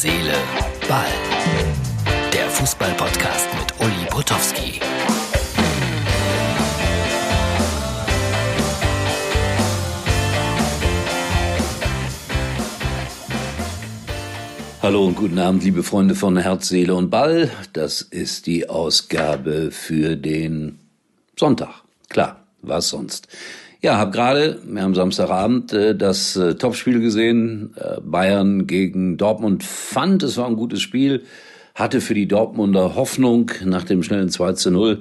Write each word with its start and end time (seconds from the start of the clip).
Seele, 0.00 0.32
Ball. 0.88 1.08
Der 2.32 2.48
Fußball-Podcast 2.50 3.48
mit 3.58 3.80
Uli 3.80 4.06
Potowski. 4.08 4.78
Hallo 14.80 15.04
und 15.04 15.16
guten 15.16 15.40
Abend, 15.40 15.64
liebe 15.64 15.82
Freunde 15.82 16.14
von 16.14 16.36
Herz, 16.36 16.68
Seele 16.68 16.94
und 16.94 17.10
Ball. 17.10 17.50
Das 17.72 18.00
ist 18.00 18.46
die 18.46 18.68
Ausgabe 18.68 19.72
für 19.72 20.14
den 20.14 20.78
Sonntag. 21.36 21.82
Klar, 22.08 22.44
was 22.62 22.90
sonst? 22.90 23.26
Ja, 23.80 23.96
habe 23.96 24.10
gerade 24.10 24.58
am 24.74 24.94
Samstagabend 24.96 25.72
äh, 25.72 25.94
das 25.94 26.34
äh, 26.34 26.56
Topspiel 26.56 26.98
gesehen, 26.98 27.74
äh, 27.76 28.00
Bayern 28.00 28.66
gegen 28.66 29.16
Dortmund. 29.16 29.62
Fand, 29.62 30.24
es 30.24 30.36
war 30.36 30.48
ein 30.48 30.56
gutes 30.56 30.82
Spiel, 30.82 31.22
hatte 31.76 32.00
für 32.00 32.14
die 32.14 32.26
Dortmunder 32.26 32.96
Hoffnung 32.96 33.52
nach 33.64 33.84
dem 33.84 34.02
schnellen 34.02 34.30
2 34.30 34.54
zu 34.54 34.72
0, 34.72 34.98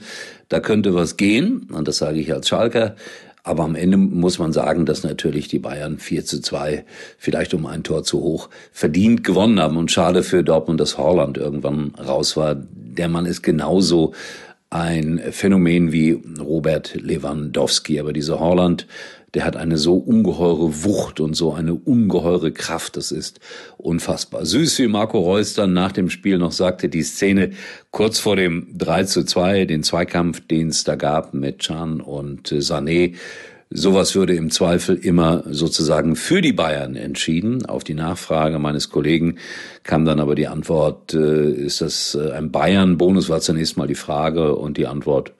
da 0.49 0.59
könnte 0.59 0.93
was 0.93 1.17
gehen, 1.17 1.67
und 1.73 1.87
das 1.87 1.97
sage 1.97 2.19
ich 2.19 2.31
als 2.31 2.49
Schalker. 2.49 2.95
Aber 3.41 3.63
am 3.63 3.73
Ende 3.73 3.97
muss 3.97 4.37
man 4.37 4.53
sagen, 4.53 4.85
dass 4.85 5.03
natürlich 5.03 5.47
die 5.47 5.57
Bayern 5.57 5.97
4 5.97 6.25
zu 6.25 6.41
2, 6.41 6.85
vielleicht 7.17 7.55
um 7.55 7.65
ein 7.65 7.81
Tor 7.81 8.03
zu 8.03 8.19
hoch, 8.19 8.49
verdient 8.73 9.23
gewonnen 9.23 9.59
haben. 9.59 9.77
Und 9.77 9.89
schade 9.89 10.21
für 10.21 10.43
Dortmund, 10.43 10.81
dass 10.81 10.97
Horland 10.97 11.37
irgendwann 11.37 11.93
raus 11.95 12.35
war. 12.35 12.55
Der 12.55 13.07
Mann 13.07 13.25
ist 13.25 13.43
genauso 13.43 14.13
ein 14.69 15.21
Phänomen 15.31 15.91
wie 15.91 16.21
Robert 16.39 16.95
Lewandowski. 16.95 17.99
Aber 17.99 18.13
dieser 18.13 18.39
Holland, 18.39 18.87
der 19.33 19.45
hat 19.45 19.55
eine 19.55 19.77
so 19.77 19.95
ungeheure 19.95 20.83
Wucht 20.83 21.19
und 21.19 21.35
so 21.35 21.53
eine 21.53 21.73
ungeheure 21.73 22.51
Kraft. 22.51 22.97
Das 22.97 23.11
ist 23.11 23.39
unfassbar. 23.77 24.45
Süß, 24.45 24.79
wie 24.79 24.87
Marco 24.87 25.19
Reus 25.19 25.53
dann 25.53 25.73
nach 25.73 25.91
dem 25.91 26.09
Spiel 26.09 26.37
noch 26.37 26.51
sagte, 26.51 26.89
die 26.89 27.03
Szene 27.03 27.51
kurz 27.91 28.19
vor 28.19 28.35
dem 28.35 28.67
3 28.77 29.03
zu 29.03 29.23
2, 29.23 29.65
den 29.65 29.83
Zweikampf, 29.83 30.41
den 30.47 30.69
es 30.69 30.83
da 30.83 30.95
gab 30.95 31.33
mit 31.33 31.59
Chan 31.59 32.01
und 32.01 32.49
Sané, 32.49 33.15
Sowas 33.69 34.15
würde 34.15 34.33
im 34.33 34.49
Zweifel 34.49 34.95
immer 34.95 35.43
sozusagen 35.49 36.15
für 36.15 36.41
die 36.41 36.53
Bayern 36.53 36.95
entschieden. 36.95 37.65
Auf 37.65 37.83
die 37.83 37.95
Nachfrage 37.95 38.59
meines 38.59 38.89
Kollegen 38.89 39.37
kam 39.83 40.05
dann 40.05 40.21
aber 40.21 40.35
die 40.35 40.47
Antwort, 40.47 41.13
äh, 41.13 41.51
ist 41.51 41.81
das 41.81 42.15
äh, 42.15 42.31
ein 42.31 42.51
Bayern-Bonus, 42.51 43.27
war 43.27 43.41
zunächst 43.41 43.75
mal 43.75 43.87
die 43.87 43.95
Frage 43.95 44.55
und 44.55 44.77
die 44.77 44.87
Antwort, 44.87 45.33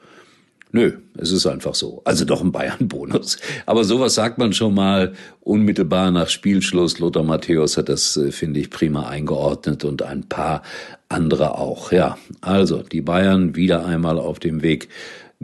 nö, 0.74 0.98
es 1.18 1.32
ist 1.32 1.48
einfach 1.48 1.74
so. 1.74 2.02
Also 2.04 2.26
doch 2.26 2.42
ein 2.42 2.52
Bayern-Bonus. 2.52 3.38
Aber 3.66 3.86
sowas 3.86 4.16
sagt 4.16 4.38
man 4.38 4.52
schon 4.52 4.74
mal 4.74 5.14
unmittelbar 5.40 6.12
nach 6.12 6.28
Spielschluss. 6.28 7.00
Lothar 7.00 7.24
Matthäus 7.24 7.78
hat 7.78 7.88
das, 7.88 8.18
äh, 8.18 8.34
finde 8.34 8.60
ich, 8.60 8.70
prima 8.70 9.08
eingeordnet 9.08 9.86
und 9.86 10.02
ein 10.02 10.28
paar 10.28 10.64
andere 11.08 11.58
auch. 11.58 11.94
Ja, 11.94 12.18
also 12.42 12.84
die 12.84 13.02
Bayern 13.02 13.56
wieder 13.56 13.86
einmal 13.86 14.20
auf 14.20 14.40
dem 14.40 14.64
Weg 14.64 14.90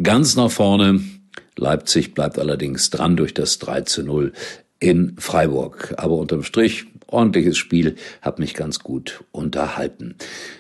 ganz 0.02 0.36
nach 0.36 0.52
vorne. 0.52 1.00
Leipzig 1.58 2.14
bleibt 2.14 2.40
allerdings 2.40 2.90
dran 2.90 3.16
durch 3.16 3.34
das 3.34 3.60
3 3.60 3.82
zu 3.82 4.04
0 4.04 4.34
in 4.80 5.16
Freiburg. 5.18 5.94
Aber 5.98 6.18
unterm 6.18 6.44
Strich 6.44 6.86
ordentliches 7.14 7.58
Spiel, 7.58 7.96
hat 8.22 8.40
mich 8.40 8.54
ganz 8.56 8.80
gut 8.80 9.24
unterhalten. 9.32 10.16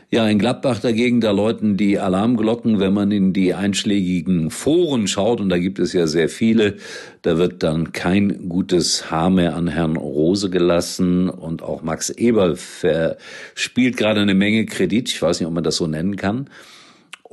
Ja, 0.09 0.27
in 0.27 0.37
Gladbach 0.37 0.79
dagegen, 0.79 1.19
da 1.19 1.31
läuten 1.31 1.75
die 1.75 1.97
Alarmglocken, 1.97 2.79
wenn 2.79 2.93
man 2.93 3.11
in 3.11 3.33
die 3.33 3.55
einschlägigen 3.55 4.51
Foren 4.51 5.07
schaut, 5.07 5.41
und 5.41 5.49
da 5.49 5.57
gibt 5.57 5.79
es 5.79 5.91
ja 5.91 6.05
sehr 6.05 6.29
viele, 6.29 6.75
da 7.23 7.37
wird 7.37 7.63
dann 7.63 7.91
kein 7.91 8.47
gutes 8.47 9.09
Haar 9.09 9.31
mehr 9.31 9.55
an 9.55 9.67
Herrn 9.67 9.97
Rose 9.97 10.51
gelassen 10.51 11.29
und 11.29 11.63
auch 11.63 11.81
Max 11.81 12.11
Eber 12.11 12.55
spielt 13.55 13.97
gerade 13.97 14.21
eine 14.21 14.35
Menge 14.35 14.65
Kredit, 14.65 15.09
ich 15.09 15.21
weiß 15.21 15.39
nicht, 15.39 15.47
ob 15.47 15.53
man 15.53 15.63
das 15.63 15.77
so 15.77 15.87
nennen 15.87 16.15
kann. 16.15 16.49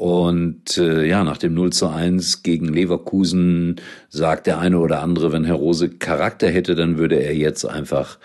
Und 0.01 0.79
äh, 0.79 1.05
ja, 1.05 1.25
nach 1.25 1.37
dem 1.37 1.53
0 1.53 1.75
zu 1.75 1.89
1 1.89 2.43
gegen 2.43 2.73
Leverkusen 2.73 3.77
sagt 4.09 4.47
der 4.47 4.59
eine 4.59 4.79
oder 4.79 5.03
andere, 5.03 5.31
wenn 5.31 5.45
Herr 5.45 5.57
Rose 5.57 5.91
Charakter 5.91 6.49
hätte, 6.49 6.75
dann 6.75 6.97
würde 6.97 7.17
er 7.17 7.37
jetzt 7.37 7.67
einfach 7.67 8.19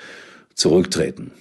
zurücktreten. 0.53 1.31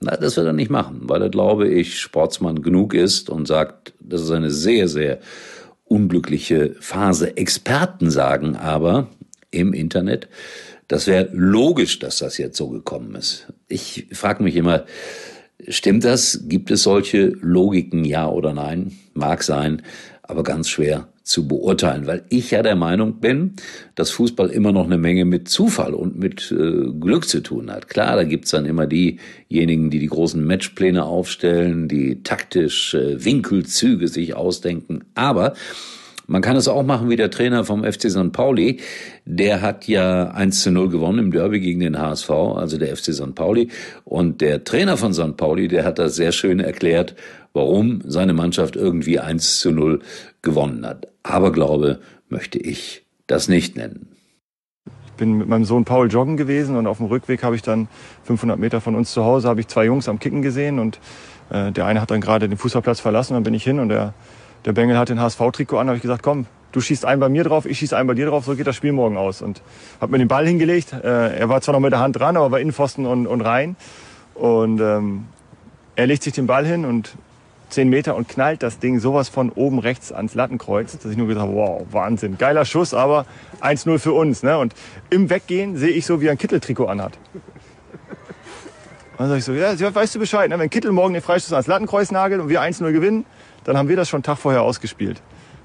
Na, 0.00 0.16
das 0.16 0.36
wird 0.36 0.48
er 0.48 0.52
nicht 0.52 0.72
machen, 0.72 1.02
weil 1.02 1.22
er, 1.22 1.28
glaube 1.28 1.68
ich, 1.68 2.00
Sportsmann 2.00 2.60
genug 2.62 2.92
ist 2.92 3.30
und 3.30 3.46
sagt, 3.46 3.92
das 4.00 4.22
ist 4.22 4.32
eine 4.32 4.50
sehr, 4.50 4.88
sehr 4.88 5.20
unglückliche 5.84 6.74
Phase. 6.80 7.36
Experten 7.36 8.10
sagen 8.10 8.56
aber 8.56 9.06
im 9.52 9.72
Internet, 9.72 10.28
das 10.88 11.06
wäre 11.06 11.28
logisch, 11.32 12.00
dass 12.00 12.18
das 12.18 12.36
jetzt 12.36 12.56
so 12.56 12.68
gekommen 12.68 13.14
ist. 13.14 13.46
Ich 13.68 14.08
frage 14.10 14.42
mich 14.42 14.56
immer, 14.56 14.86
Stimmt 15.66 16.04
das? 16.04 16.44
Gibt 16.48 16.70
es 16.70 16.84
solche 16.84 17.32
Logiken, 17.40 18.04
ja 18.04 18.28
oder 18.28 18.54
nein? 18.54 18.92
Mag 19.14 19.42
sein, 19.42 19.82
aber 20.22 20.44
ganz 20.44 20.68
schwer 20.68 21.08
zu 21.24 21.46
beurteilen, 21.46 22.06
weil 22.06 22.24
ich 22.30 22.52
ja 22.52 22.62
der 22.62 22.76
Meinung 22.76 23.20
bin, 23.20 23.54
dass 23.94 24.10
Fußball 24.12 24.48
immer 24.48 24.72
noch 24.72 24.86
eine 24.86 24.96
Menge 24.96 25.26
mit 25.26 25.48
Zufall 25.48 25.92
und 25.92 26.18
mit 26.18 26.50
äh, 26.50 26.90
Glück 26.98 27.28
zu 27.28 27.42
tun 27.42 27.70
hat. 27.70 27.88
Klar, 27.88 28.16
da 28.16 28.24
gibt's 28.24 28.52
dann 28.52 28.64
immer 28.64 28.86
diejenigen, 28.86 29.90
die 29.90 29.98
die 29.98 30.06
großen 30.06 30.42
Matchpläne 30.42 31.04
aufstellen, 31.04 31.86
die 31.86 32.22
taktisch 32.22 32.94
äh, 32.94 33.22
Winkelzüge 33.22 34.08
sich 34.08 34.34
ausdenken, 34.34 35.04
aber 35.14 35.52
man 36.28 36.42
kann 36.42 36.56
es 36.56 36.68
auch 36.68 36.82
machen 36.82 37.08
wie 37.08 37.16
der 37.16 37.30
Trainer 37.30 37.64
vom 37.64 37.82
FC 37.82 38.10
St. 38.10 38.32
Pauli. 38.32 38.80
Der 39.24 39.62
hat 39.62 39.88
ja 39.88 40.28
1 40.28 40.62
zu 40.62 40.70
0 40.70 40.90
gewonnen 40.90 41.18
im 41.18 41.30
Derby 41.30 41.58
gegen 41.58 41.80
den 41.80 41.98
HSV, 41.98 42.30
also 42.30 42.76
der 42.76 42.94
FC 42.94 43.14
St. 43.14 43.34
Pauli. 43.34 43.70
Und 44.04 44.42
der 44.42 44.62
Trainer 44.62 44.98
von 44.98 45.14
St. 45.14 45.38
Pauli, 45.38 45.68
der 45.68 45.86
hat 45.86 45.98
das 45.98 46.16
sehr 46.16 46.32
schön 46.32 46.60
erklärt, 46.60 47.16
warum 47.54 48.02
seine 48.04 48.34
Mannschaft 48.34 48.76
irgendwie 48.76 49.18
1 49.18 49.60
zu 49.60 49.72
0 49.72 50.00
gewonnen 50.42 50.86
hat. 50.86 51.08
Aber 51.22 51.50
glaube, 51.50 51.98
möchte 52.28 52.58
ich 52.58 53.06
das 53.26 53.48
nicht 53.48 53.76
nennen. 53.76 54.08
Ich 55.06 55.12
bin 55.16 55.32
mit 55.32 55.48
meinem 55.48 55.64
Sohn 55.64 55.86
Paul 55.86 56.10
joggen 56.10 56.36
gewesen 56.36 56.76
und 56.76 56.86
auf 56.86 56.98
dem 56.98 57.06
Rückweg 57.06 57.42
habe 57.42 57.56
ich 57.56 57.62
dann 57.62 57.88
500 58.24 58.58
Meter 58.58 58.82
von 58.82 58.94
uns 58.96 59.12
zu 59.12 59.24
Hause 59.24 59.48
habe 59.48 59.60
ich 59.60 59.68
zwei 59.68 59.86
Jungs 59.86 60.10
am 60.10 60.18
Kicken 60.18 60.42
gesehen 60.42 60.78
und 60.78 61.00
äh, 61.48 61.72
der 61.72 61.86
eine 61.86 62.02
hat 62.02 62.10
dann 62.10 62.20
gerade 62.20 62.50
den 62.50 62.58
Fußballplatz 62.58 63.00
verlassen, 63.00 63.32
dann 63.32 63.42
bin 63.42 63.54
ich 63.54 63.64
hin 63.64 63.80
und 63.80 63.88
der 63.88 64.12
der 64.68 64.74
Bengel 64.74 64.98
hat 64.98 65.08
den 65.08 65.18
HSV-Trikot 65.18 65.78
an, 65.78 65.86
habe 65.86 65.96
ich 65.96 66.02
gesagt, 66.02 66.22
komm, 66.22 66.44
du 66.72 66.82
schießt 66.82 67.06
einen 67.06 67.20
bei 67.20 67.30
mir 67.30 67.42
drauf, 67.42 67.64
ich 67.64 67.78
schieße 67.78 67.96
einen 67.96 68.06
bei 68.06 68.12
dir 68.12 68.26
drauf, 68.26 68.44
so 68.44 68.54
geht 68.54 68.66
das 68.66 68.76
Spiel 68.76 68.92
morgen 68.92 69.16
aus. 69.16 69.40
Und 69.40 69.62
habe 69.98 70.12
mir 70.12 70.18
den 70.18 70.28
Ball 70.28 70.46
hingelegt. 70.46 70.92
Äh, 70.92 71.38
er 71.38 71.48
war 71.48 71.62
zwar 71.62 71.72
noch 71.72 71.80
mit 71.80 71.92
der 71.92 72.00
Hand 72.00 72.18
dran, 72.18 72.36
aber 72.36 72.50
war 72.50 72.60
Innenpfosten 72.60 73.06
und, 73.06 73.26
und 73.26 73.40
rein. 73.40 73.76
Und 74.34 74.78
ähm, 74.80 75.24
er 75.96 76.06
legt 76.06 76.22
sich 76.22 76.34
den 76.34 76.46
Ball 76.46 76.66
hin 76.66 76.84
und 76.84 77.16
10 77.70 77.88
Meter 77.88 78.14
und 78.14 78.28
knallt 78.28 78.62
das 78.62 78.78
Ding 78.78 79.00
sowas 79.00 79.30
von 79.30 79.48
oben 79.50 79.78
rechts 79.78 80.12
ans 80.12 80.34
Lattenkreuz, 80.34 80.98
dass 80.98 81.10
ich 81.10 81.16
nur 81.16 81.28
gesagt 81.28 81.46
habe, 81.46 81.56
wow, 81.56 81.86
Wahnsinn, 81.90 82.36
geiler 82.36 82.66
Schuss, 82.66 82.92
aber 82.92 83.24
1-0 83.62 83.98
für 83.98 84.12
uns. 84.12 84.42
Ne? 84.42 84.58
Und 84.58 84.74
im 85.08 85.30
Weggehen 85.30 85.78
sehe 85.78 85.90
ich 85.92 86.04
so, 86.04 86.20
wie 86.20 86.26
er 86.26 86.32
ein 86.32 86.38
Kitteltrikot 86.38 86.86
anhat. 86.86 87.14
Dann 89.16 89.28
sage 89.28 89.38
ich 89.38 89.44
so, 89.46 89.54
ja, 89.54 89.94
weißt 89.94 90.14
du 90.14 90.18
Bescheid, 90.18 90.50
ne? 90.50 90.58
wenn 90.58 90.68
Kittel 90.68 90.92
morgen 90.92 91.14
den 91.14 91.22
Freistoß 91.22 91.54
ans 91.54 91.66
Lattenkreuz 91.66 92.10
nagelt 92.10 92.42
und 92.42 92.50
wir 92.50 92.60
1-0 92.60 92.92
gewinnen, 92.92 93.24
dann 93.68 93.76
haben 93.76 93.88
wir 93.88 93.96
das 93.96 94.08
schon 94.08 94.18
einen 94.18 94.24
Tag 94.24 94.38
vorher 94.38 94.62
ausgespielt. 94.62 95.20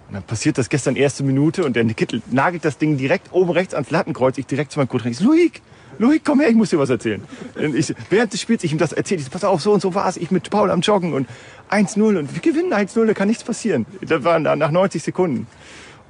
Und 0.10 0.16
dann 0.16 0.24
passiert 0.24 0.58
das 0.58 0.70
gestern 0.70 0.96
erste 0.98 1.24
Minute 1.24 1.64
und 1.64 1.76
der 1.76 1.86
Kittel 1.86 2.22
nagelt 2.30 2.66
das 2.66 2.78
Ding 2.78 2.98
direkt 2.98 3.32
oben 3.32 3.52
rechts 3.52 3.74
ans 3.74 3.90
Lattenkreuz. 3.90 4.38
Ich 4.38 4.46
direkt 4.46 4.74
zu 4.74 4.80
meinem 4.80 4.90
Co-Trainer. 4.90 5.16
Luik, 5.22 5.62
Luik, 6.00 6.24
komm 6.26 6.42
her, 6.42 6.50
ich 6.50 6.56
muss 6.56 6.70
dir 6.70 6.80
was 6.80 6.90
erzählen. 6.90 7.24
Und 7.56 7.76
ich, 7.76 7.96
während 8.10 8.34
des 8.34 8.42
Spiels, 8.42 8.64
ich 8.66 8.74
ihm 8.74 8.78
das 8.78 8.92
erzähle, 8.92 9.22
ich 9.22 9.32
pass 9.32 9.46
auf, 9.46 9.62
so 9.62 9.72
und 9.72 9.82
so 9.82 9.96
war 9.96 10.08
es. 10.10 10.18
Ich 10.18 10.32
mit 10.32 10.50
Paul 10.50 10.70
am 10.70 10.82
Joggen 10.82 11.14
und 11.14 11.28
1-0 11.72 12.20
und 12.20 12.34
wir 12.34 12.42
gewinnen 12.42 12.74
1-0, 12.74 13.06
da 13.06 13.14
kann 13.14 13.30
nichts 13.30 13.44
passieren. 13.44 13.86
Das 14.02 14.24
war 14.26 14.38
nach 14.38 14.72
90 14.72 15.02
Sekunden. 15.02 15.48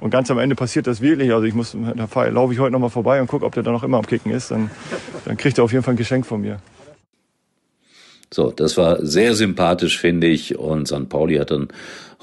Und 0.00 0.10
ganz 0.10 0.30
am 0.30 0.38
Ende 0.38 0.56
passiert 0.56 0.86
das 0.86 1.00
wirklich. 1.00 1.32
Also 1.32 1.46
ich 1.46 1.54
muss, 1.54 1.74
da 1.74 2.24
laufe 2.24 2.52
ich 2.52 2.58
heute 2.58 2.72
noch 2.72 2.80
mal 2.80 2.90
vorbei 2.90 3.20
und 3.20 3.28
gucke, 3.28 3.46
ob 3.46 3.54
der 3.54 3.62
da 3.62 3.70
noch 3.70 3.84
immer 3.84 3.98
am 3.98 4.06
Kicken 4.06 4.32
ist. 4.32 4.50
Dann, 4.50 4.70
dann 5.24 5.36
kriegt 5.36 5.58
er 5.58 5.64
auf 5.64 5.72
jeden 5.72 5.84
Fall 5.84 5.94
ein 5.94 5.98
Geschenk 5.98 6.26
von 6.26 6.40
mir. 6.40 6.58
So, 8.32 8.50
das 8.50 8.76
war 8.76 9.04
sehr 9.04 9.34
sympathisch, 9.34 9.98
finde 9.98 10.26
ich. 10.26 10.58
Und 10.58 10.88
St. 10.88 11.08
Pauli 11.08 11.36
hat 11.36 11.50
dann 11.50 11.68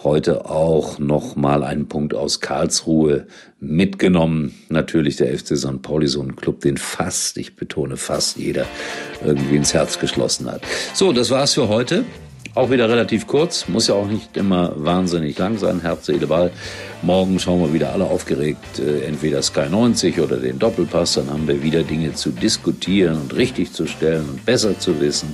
heute 0.04 0.50
auch 0.50 1.00
noch 1.00 1.36
mal 1.36 1.64
einen 1.64 1.88
Punkt 1.88 2.14
aus 2.14 2.40
Karlsruhe 2.40 3.28
mitgenommen. 3.60 4.56
Natürlich 4.70 5.18
der 5.18 5.38
FC 5.38 5.58
St. 5.58 5.82
Pauli, 5.82 6.08
so 6.08 6.22
ein 6.22 6.36
Club, 6.36 6.62
den 6.62 6.78
fast, 6.78 7.38
ich 7.38 7.56
betone 7.56 7.98
fast 7.98 8.38
jeder 8.38 8.66
irgendwie 9.24 9.56
ins 9.56 9.74
Herz 9.74 10.00
geschlossen 10.00 10.52
hat. 10.52 10.62
So, 10.94 11.14
das 11.14 11.30
war's 11.30 11.54
für 11.54 11.68
heute. 11.68 12.04
Auch 12.54 12.70
wieder 12.70 12.90
relativ 12.90 13.28
kurz, 13.28 13.70
muss 13.70 13.88
ja 13.88 13.96
auch 13.96 14.08
nicht 14.08 14.36
immer 14.36 14.74
wahnsinnig 14.76 15.38
lang 15.38 15.58
sein, 15.58 15.80
Herz, 15.80 16.08
Seele, 16.08 16.28
Ball. 16.28 16.52
Morgen 17.02 17.40
schauen 17.40 17.62
wir 17.62 17.74
wieder 17.74 17.94
alle 17.94 18.04
aufgeregt, 18.04 18.78
äh, 18.78 19.06
entweder 19.06 19.42
Sky 19.42 19.70
90 19.70 20.20
oder 20.20 20.36
den 20.36 20.60
Doppelpass, 20.60 21.14
dann 21.14 21.30
haben 21.30 21.48
wir 21.48 21.64
wieder 21.64 21.84
Dinge 21.84 22.14
zu 22.14 22.30
diskutieren 22.32 23.22
und 23.22 23.38
richtig 23.38 23.72
zu 23.72 23.88
stellen 23.88 24.28
und 24.30 24.46
besser 24.46 24.78
zu 24.78 25.00
wissen. 25.00 25.34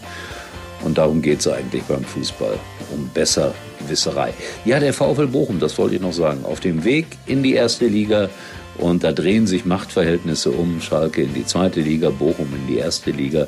Und 0.88 0.98
darum 0.98 1.22
geht 1.22 1.42
es 1.42 1.50
eigentlich 1.50 1.84
beim 1.84 2.06
Fußball, 2.06 2.57
um 2.94 3.10
Besserwisserei. 3.13 4.34
Ja, 4.63 4.80
der 4.80 4.94
VfL 4.94 5.28
Bochum, 5.28 5.60
das 5.60 5.78
wollte 5.78 5.95
ich 5.95 6.01
noch 6.01 6.13
sagen, 6.13 6.45
auf 6.45 6.62
dem 6.62 6.86
Weg 6.86 7.07
in 7.25 7.44
die 7.44 7.56
erste 7.56 7.88
Liga 7.88 8.30
und 8.78 9.04
da 9.04 9.12
drehen 9.12 9.48
sich 9.48 9.66
Machtverhältnisse 9.66 10.50
um. 10.50 10.80
Schalke 10.80 11.24
in 11.24 11.34
die 11.34 11.45
zweite 11.45 11.81
Liga, 11.81 12.10
Bochum 12.10 12.48
in 12.56 12.74
die 12.74 12.80
erste 12.80 13.12
Liga. 13.12 13.48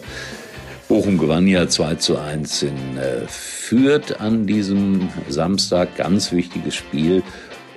Bochum 0.90 1.18
gewann 1.18 1.48
ja 1.48 1.70
2 1.70 1.96
zu 1.96 2.18
1 2.18 2.64
in 2.64 2.98
äh, 2.98 3.22
Fürth 3.28 4.20
an 4.20 4.46
diesem 4.46 5.08
Samstag. 5.30 5.96
Ganz 5.96 6.34
wichtiges 6.34 6.76
Spiel. 6.76 7.24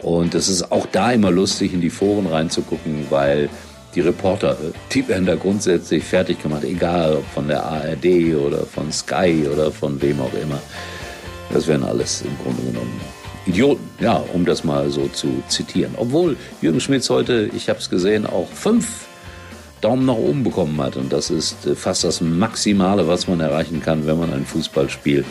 Und 0.03 0.35
es 0.35 0.49
ist 0.49 0.73
auch 0.73 0.87
da 0.87 1.13
immer 1.13 1.31
lustig, 1.31 1.73
in 1.73 1.81
die 1.81 1.91
Foren 1.91 2.27
reinzugucken, 2.27 3.07
weil 3.11 3.49
die 3.95 4.01
Reporter, 4.01 4.57
die 4.93 5.07
werden 5.07 5.27
da 5.27 5.35
grundsätzlich 5.35 6.05
fertig 6.05 6.43
gemacht, 6.43 6.65
egal 6.65 7.17
ob 7.17 7.27
von 7.27 7.49
der 7.49 7.63
ARD 7.63 8.35
oder 8.35 8.65
von 8.67 8.91
Sky 8.91 9.47
oder 9.53 9.71
von 9.71 10.01
wem 10.01 10.21
auch 10.21 10.33
immer. 10.35 10.61
Das 11.53 11.67
wären 11.67 11.85
alles 11.85 12.23
im 12.23 12.37
Grunde 12.43 12.63
genommen 12.63 13.01
Idioten, 13.45 13.89
ja, 14.01 14.23
um 14.33 14.45
das 14.45 14.65
mal 14.65 14.89
so 14.91 15.09
zu 15.09 15.43
zitieren. 15.49 15.95
Obwohl 15.97 16.37
Jürgen 16.61 16.81
Schmitz 16.81 17.11
heute, 17.11 17.51
ich 17.55 17.69
habe 17.69 17.81
es 17.81 17.91
gesehen, 17.91 18.25
auch 18.25 18.49
fünf 18.49 19.07
Daumen 19.83 20.07
nach 20.07 20.15
oben 20.15 20.43
bekommen 20.43 20.81
hat. 20.81 20.97
Und 20.97 21.13
das 21.13 21.31
ist 21.31 21.67
äh, 21.67 21.75
fast 21.75 22.05
das 22.05 22.21
Maximale, 22.21 23.07
was 23.07 23.29
man 23.29 23.41
erreichen 23.41 23.83
kann, 23.83 24.07
wenn 24.07 24.19
man 24.19 24.33
ein 24.33 24.47
Fußballspiel 24.47 25.25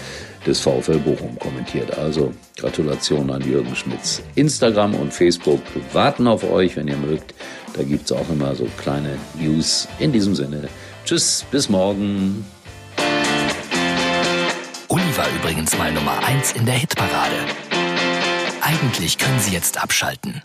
des 0.46 0.60
VfL 0.60 1.00
Bochum 1.00 1.38
kommentiert. 1.40 1.98
Also 1.98 2.34
Gratulation 2.58 3.32
an 3.32 3.42
Jürgen 3.42 3.76
Schmitz. 3.76 4.22
Instagram 4.36 4.96
und 4.96 5.14
Facebook 5.14 5.62
warten 5.94 6.28
auf 6.28 6.44
euch, 6.44 6.76
wenn 6.76 6.88
ihr 6.88 6.98
mögt. 6.98 7.34
Da 7.74 7.84
gibt 7.84 8.06
es 8.06 8.12
auch 8.12 8.30
immer 8.30 8.56
so 8.56 8.68
kleine 8.78 9.18
News. 9.40 9.88
In 10.00 10.12
diesem 10.12 10.36
Sinne, 10.36 10.68
tschüss, 11.06 11.46
bis 11.52 11.70
morgen. 11.70 12.46
Uli 14.90 15.18
war 15.18 15.28
übrigens 15.40 15.78
mal 15.78 15.92
Nummer 15.94 16.18
1 16.26 16.54
in 16.54 16.66
der 16.66 16.76
Hitparade. 16.76 17.38
Eigentlich 18.62 19.18
können 19.18 19.40
Sie 19.40 19.54
jetzt 19.54 19.82
abschalten. 19.82 20.42